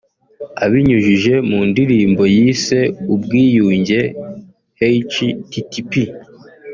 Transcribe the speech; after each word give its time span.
Abinyujije 0.65 1.33
mu 1.49 1.59
ndirimbo 1.69 2.23
yise 2.35 2.79
‘Ubwiyunge’ 3.13 3.99
(http 4.77 5.91